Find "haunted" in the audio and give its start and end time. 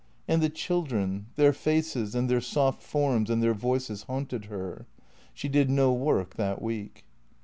4.01-4.45